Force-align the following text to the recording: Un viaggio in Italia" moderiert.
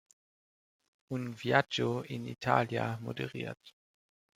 Un 1.11 1.31
viaggio 1.31 2.03
in 2.07 2.25
Italia" 2.25 2.97
moderiert. 3.01 3.75